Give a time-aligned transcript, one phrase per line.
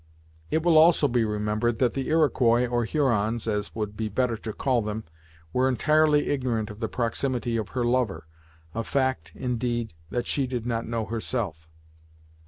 [0.49, 4.35] It will also be remembered that the Iroquois, or Hurons, as it would be better
[4.35, 5.03] to call them,
[5.53, 8.25] were entirely ignorant of the proximity of her lover,
[8.73, 11.69] a fact, indeed, that she did not know herself.